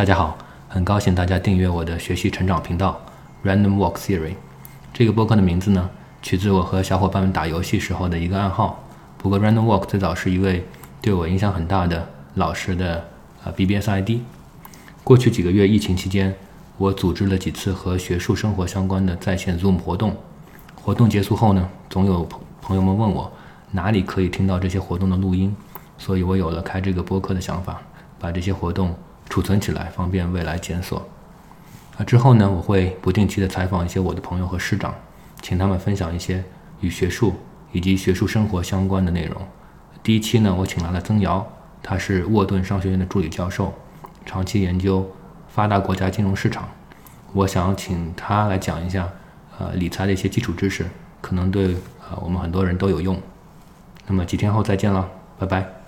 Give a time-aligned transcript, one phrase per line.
[0.00, 0.34] 大家好，
[0.66, 2.98] 很高兴大家订阅我的学习成长频道
[3.44, 4.32] Random Walk Theory。
[4.94, 5.90] 这个播客的名字呢，
[6.22, 8.82] 取自我和小伙伴们打游戏时候的一个暗号。
[9.18, 10.66] 不过 Random Walk 最早是一位
[11.02, 13.06] 对我影响很大的老师的
[13.44, 14.22] 呃 BBS ID。
[15.04, 16.34] 过去几个月疫情期间，
[16.78, 20.16] 我组织了几次和学术生活相关的在线 Zoom 活动。
[20.80, 23.30] 活动结束后呢，总有朋朋友们问我
[23.70, 25.54] 哪里可以听到这些活动的录音，
[25.98, 27.82] 所以我有了开这个播客的想法，
[28.18, 28.94] 把这些活动。
[29.30, 31.08] 储存起来，方便未来检索。
[31.96, 34.92] 啊，之后呢，我会不定期的采访一些我的朋友和师长，
[35.40, 36.42] 请他们分享一些
[36.80, 37.36] 与学术
[37.72, 39.40] 以及学术生活相关的内容。
[40.02, 41.46] 第一期呢，我请来了曾瑶，
[41.82, 43.72] 他是沃顿商学院的助理教授，
[44.26, 45.08] 长期研究
[45.48, 46.68] 发达国家金融市场。
[47.32, 49.08] 我想请他来讲一下，
[49.58, 50.84] 呃，理财的一些基础知识，
[51.20, 51.76] 可能对
[52.08, 53.20] 呃我们很多人都有用。
[54.06, 55.08] 那么几天后再见了，
[55.38, 55.79] 拜拜。